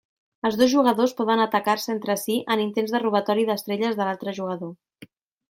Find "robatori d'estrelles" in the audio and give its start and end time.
3.05-4.01